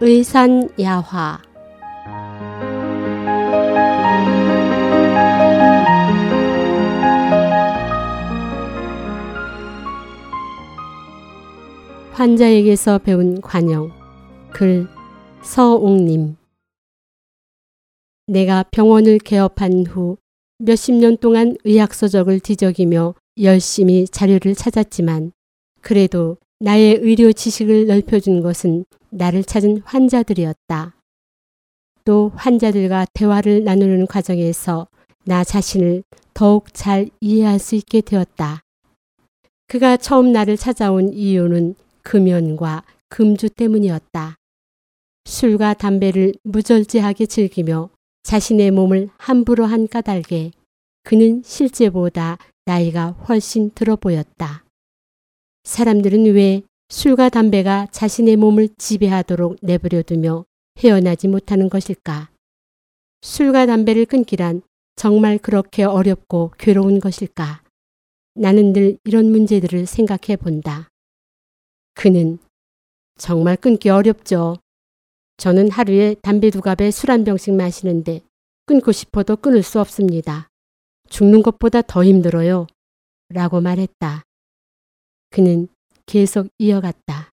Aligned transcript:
의산야화. 0.00 1.42
환자에게서 12.12 12.98
배운 12.98 13.40
관영 13.40 13.90
글 14.52 14.86
서옥님. 15.42 16.36
내가 18.28 18.62
병원을 18.70 19.18
개업한 19.18 19.86
후 19.86 20.16
몇십 20.58 20.94
년 20.94 21.16
동안 21.16 21.56
의학서적을 21.64 22.38
뒤적이며 22.38 23.14
열심히 23.42 24.06
자료를 24.06 24.54
찾았지만 24.54 25.32
그래도 25.80 26.36
나의 26.60 26.98
의료 27.00 27.32
지식을 27.32 27.86
넓혀준 27.86 28.42
것은 28.42 28.84
나를 29.10 29.44
찾은 29.44 29.82
환자들이었다. 29.84 30.94
또 32.04 32.32
환자들과 32.34 33.06
대화를 33.12 33.64
나누는 33.64 34.06
과정에서 34.06 34.88
나 35.24 35.44
자신을 35.44 36.02
더욱 36.32 36.72
잘 36.72 37.10
이해할 37.20 37.58
수 37.58 37.74
있게 37.74 38.00
되었다. 38.00 38.62
그가 39.66 39.96
처음 39.96 40.32
나를 40.32 40.56
찾아온 40.56 41.12
이유는 41.12 41.74
금연과 42.02 42.84
금주 43.08 43.50
때문이었다. 43.50 44.36
술과 45.26 45.74
담배를 45.74 46.34
무절제하게 46.42 47.26
즐기며 47.26 47.90
자신의 48.22 48.70
몸을 48.70 49.10
함부로 49.18 49.66
한 49.66 49.86
까닭에 49.86 50.52
그는 51.02 51.42
실제보다 51.44 52.38
나이가 52.64 53.10
훨씬 53.28 53.70
들어 53.74 53.96
보였다. 53.96 54.64
사람들은 55.64 56.34
왜 56.34 56.62
술과 56.90 57.28
담배가 57.28 57.88
자신의 57.90 58.36
몸을 58.36 58.70
지배하도록 58.78 59.58
내버려 59.60 60.02
두며 60.02 60.44
헤어나지 60.78 61.28
못하는 61.28 61.68
것일까? 61.68 62.30
술과 63.20 63.66
담배를 63.66 64.06
끊기란 64.06 64.62
정말 64.96 65.38
그렇게 65.38 65.84
어렵고 65.84 66.52
괴로운 66.58 66.98
것일까? 66.98 67.62
나는 68.34 68.72
늘 68.72 68.96
이런 69.04 69.30
문제들을 69.30 69.86
생각해 69.86 70.36
본다. 70.36 70.88
그는 71.94 72.38
정말 73.16 73.56
끊기 73.56 73.90
어렵죠. 73.90 74.56
저는 75.36 75.70
하루에 75.70 76.14
담배 76.22 76.50
두 76.50 76.60
갑에 76.60 76.90
술 76.90 77.10
한 77.10 77.24
병씩 77.24 77.54
마시는데 77.54 78.22
끊고 78.64 78.92
싶어도 78.92 79.36
끊을 79.36 79.62
수 79.62 79.80
없습니다. 79.80 80.48
죽는 81.10 81.42
것보다 81.42 81.82
더 81.82 82.04
힘들어요. 82.04 82.66
라고 83.28 83.60
말했다. 83.60 84.22
그는 85.30 85.68
계속 86.08 86.48
이어갔다. 86.56 87.30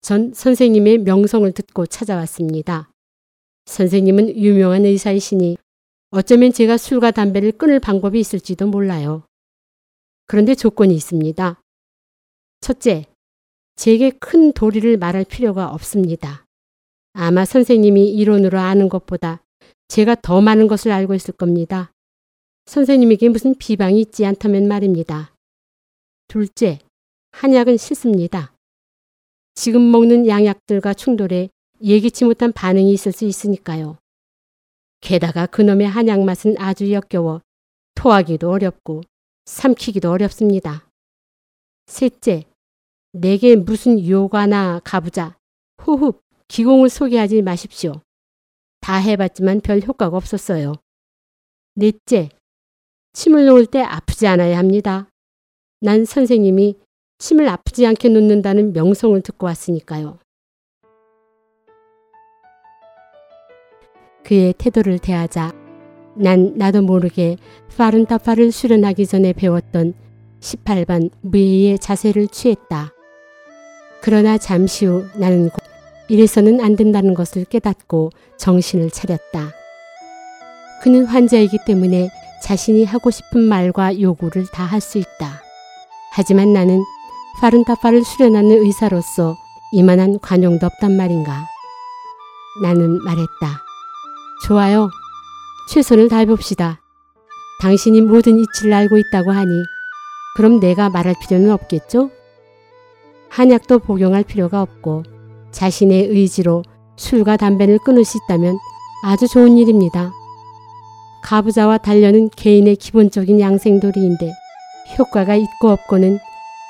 전 0.00 0.32
선생님의 0.32 0.98
명성을 0.98 1.50
듣고 1.50 1.86
찾아왔습니다. 1.86 2.88
선생님은 3.66 4.36
유명한 4.36 4.84
의사이시니 4.84 5.58
어쩌면 6.10 6.52
제가 6.52 6.76
술과 6.76 7.10
담배를 7.10 7.50
끊을 7.50 7.80
방법이 7.80 8.20
있을지도 8.20 8.68
몰라요. 8.68 9.26
그런데 10.26 10.54
조건이 10.54 10.94
있습니다. 10.94 11.60
첫째, 12.60 13.06
제게 13.74 14.10
큰 14.10 14.52
도리를 14.52 14.96
말할 14.96 15.24
필요가 15.24 15.68
없습니다. 15.70 16.46
아마 17.12 17.44
선생님이 17.44 18.08
이론으로 18.14 18.58
아는 18.58 18.88
것보다 18.88 19.42
제가 19.88 20.14
더 20.14 20.40
많은 20.40 20.68
것을 20.68 20.92
알고 20.92 21.14
있을 21.14 21.34
겁니다. 21.34 21.90
선생님에게 22.66 23.30
무슨 23.30 23.56
비방이 23.56 24.00
있지 24.00 24.24
않다면 24.24 24.68
말입니다. 24.68 25.34
둘째, 26.28 26.78
한약은 27.36 27.78
싫습니다. 27.78 28.54
지금 29.54 29.90
먹는 29.90 30.28
양약들과 30.28 30.94
충돌해 30.94 31.50
예기치 31.82 32.24
못한 32.24 32.52
반응이 32.52 32.92
있을 32.92 33.10
수 33.10 33.24
있으니까요. 33.24 33.98
게다가 35.00 35.46
그놈의 35.46 35.88
한약 35.88 36.22
맛은 36.22 36.54
아주 36.58 36.92
역겨워 36.92 37.42
토하기도 37.96 38.48
어렵고 38.48 39.02
삼키기도 39.46 40.12
어렵습니다. 40.12 40.88
셋째, 41.86 42.44
내게 43.10 43.56
무슨 43.56 44.06
요가나 44.06 44.80
가부자, 44.84 45.36
호흡, 45.84 46.22
기공을 46.46 46.88
소개하지 46.88 47.42
마십시오. 47.42 48.00
다 48.80 48.96
해봤지만 48.96 49.60
별 49.60 49.80
효과가 49.80 50.16
없었어요. 50.16 50.74
넷째, 51.74 52.28
침을 53.12 53.46
놓을 53.46 53.66
때 53.66 53.80
아프지 53.80 54.28
않아야 54.28 54.56
합니다. 54.56 55.08
난 55.80 56.04
선생님이 56.04 56.83
침을 57.18 57.48
아프지 57.48 57.86
않게 57.86 58.08
놓는다는 58.08 58.72
명성을 58.72 59.20
듣고 59.22 59.46
왔으니까요. 59.46 60.18
그의 64.24 64.54
태도를 64.56 64.98
대하자 64.98 65.52
난 66.16 66.54
나도 66.56 66.82
모르게 66.82 67.36
파른타파를 67.76 68.52
수련하기 68.52 69.06
전에 69.06 69.32
배웠던 69.32 69.94
18반 70.40 71.10
무예의 71.22 71.78
자세를 71.78 72.28
취했다. 72.28 72.92
그러나 74.00 74.38
잠시 74.38 74.86
후 74.86 75.04
나는 75.16 75.50
이래서는 76.08 76.60
안 76.60 76.76
된다는 76.76 77.14
것을 77.14 77.44
깨닫고 77.44 78.10
정신을 78.38 78.90
차렸다. 78.90 79.52
그는 80.82 81.06
환자이기 81.06 81.58
때문에 81.66 82.10
자신이 82.42 82.84
하고 82.84 83.10
싶은 83.10 83.40
말과 83.40 83.98
요구를 83.98 84.46
다 84.52 84.64
할 84.66 84.80
수 84.80 84.98
있다. 84.98 85.42
하지만 86.12 86.52
나는 86.52 86.82
파른타파를 87.40 88.04
수련하는 88.04 88.50
의사로서 88.62 89.36
이만한 89.72 90.18
관용도 90.20 90.66
없단 90.66 90.96
말인가. 90.96 91.46
나는 92.62 93.02
말했다. 93.02 93.62
좋아요. 94.46 94.88
최선을 95.70 96.08
다해봅시다. 96.08 96.80
당신이 97.60 98.02
모든 98.02 98.38
이치를 98.38 98.72
알고 98.72 98.98
있다고 98.98 99.32
하니 99.32 99.50
그럼 100.36 100.60
내가 100.60 100.90
말할 100.90 101.14
필요는 101.20 101.50
없겠죠? 101.50 102.10
한약도 103.30 103.80
복용할 103.80 104.22
필요가 104.22 104.62
없고 104.62 105.02
자신의 105.50 106.08
의지로 106.08 106.62
술과 106.96 107.36
담배를 107.36 107.78
끊을 107.78 108.04
수 108.04 108.18
있다면 108.18 108.58
아주 109.04 109.26
좋은 109.26 109.56
일입니다. 109.56 110.12
가부자와 111.24 111.78
단련은 111.78 112.30
개인의 112.36 112.76
기본적인 112.76 113.40
양생도리인데 113.40 114.32
효과가 114.98 115.34
있고 115.36 115.70
없고는 115.70 116.18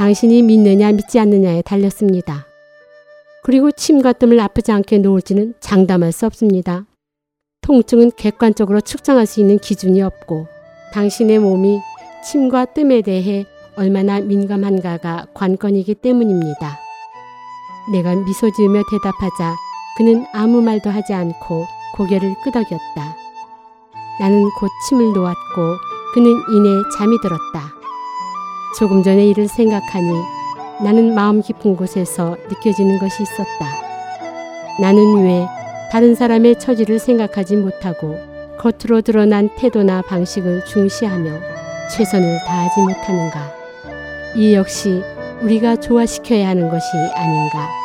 당신이 0.00 0.40
믿느냐 0.40 0.92
믿지 0.92 1.20
않느냐에 1.20 1.60
달렸습니다. 1.60 2.46
그리고 3.42 3.70
침과 3.70 4.14
뜸을 4.14 4.40
아프지 4.40 4.72
않게 4.72 4.96
놓을지는 4.96 5.52
장담할 5.60 6.10
수 6.10 6.24
없습니다. 6.24 6.86
통증은 7.60 8.12
객관적으로 8.16 8.80
측정할 8.80 9.26
수 9.26 9.40
있는 9.40 9.58
기준이 9.58 10.00
없고 10.00 10.46
당신의 10.94 11.40
몸이 11.40 11.80
침과 12.24 12.64
뜸에 12.72 13.02
대해 13.02 13.44
얼마나 13.76 14.20
민감한가가 14.20 15.26
관건이기 15.34 15.96
때문입니다. 15.96 16.78
내가 17.92 18.14
미소 18.14 18.50
지으며 18.50 18.80
대답하자 18.90 19.54
그는 19.98 20.24
아무 20.32 20.62
말도 20.62 20.88
하지 20.88 21.12
않고 21.12 21.66
고개를 21.98 22.36
끄덕였다. 22.42 23.16
나는 24.18 24.48
곧 24.58 24.70
침을 24.88 25.12
놓았고 25.12 25.76
그는 26.14 26.30
이내 26.54 26.70
잠이 26.96 27.20
들었다. 27.20 27.79
조금 28.78 29.02
전의 29.02 29.28
일을 29.30 29.48
생각하니 29.48 30.08
나는 30.82 31.14
마음 31.14 31.42
깊은 31.42 31.76
곳에서 31.76 32.36
느껴지는 32.48 32.98
것이 32.98 33.22
있었다. 33.22 33.66
나는 34.80 35.24
왜 35.24 35.46
다른 35.90 36.14
사람의 36.14 36.58
처지를 36.58 36.98
생각하지 36.98 37.56
못하고 37.56 38.16
겉으로 38.58 39.02
드러난 39.02 39.50
태도나 39.56 40.02
방식을 40.02 40.64
중시하며 40.64 41.32
최선을 41.90 42.38
다하지 42.46 42.80
못하는가. 42.80 43.52
이 44.36 44.54
역시 44.54 45.02
우리가 45.42 45.76
좋아시켜야 45.76 46.48
하는 46.48 46.68
것이 46.68 46.86
아닌가. 47.16 47.79